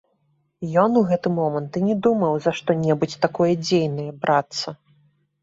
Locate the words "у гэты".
1.01-1.27